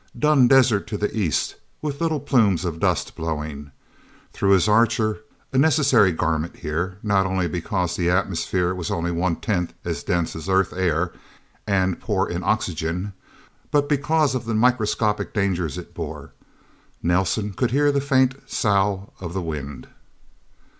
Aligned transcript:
Dun 0.17 0.47
desert 0.47 0.87
to 0.87 0.97
the 0.97 1.15
east, 1.15 1.57
with 1.79 2.01
little 2.01 2.19
plumes 2.19 2.65
of 2.65 2.79
dust 2.79 3.15
blowing. 3.15 3.69
Through 4.33 4.53
his 4.53 4.67
Archer 4.67 5.19
a 5.53 5.59
necessary 5.59 6.11
garment 6.11 6.55
here 6.55 6.97
not 7.03 7.27
only 7.27 7.47
because 7.47 7.95
the 7.95 8.09
atmosphere 8.09 8.73
was 8.73 8.89
only 8.89 9.11
one 9.11 9.35
tenth 9.35 9.75
as 9.85 10.01
dense 10.01 10.35
as 10.35 10.49
Earth 10.49 10.73
air 10.73 11.13
and 11.67 11.99
poor 11.99 12.27
in 12.27 12.43
oxygen, 12.43 13.13
but 13.69 13.87
because 13.87 14.33
of 14.33 14.45
the 14.45 14.55
microscopic 14.55 15.35
dangers 15.35 15.77
it 15.77 15.93
bore 15.93 16.33
Nelsen 17.03 17.53
could 17.53 17.69
hear 17.69 17.91
the 17.91 18.01
faint 18.01 18.33
sough 18.49 19.13
of 19.19 19.35
the 19.35 19.39
wind. 19.43 19.87